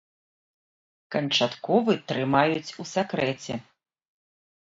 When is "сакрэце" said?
2.95-3.53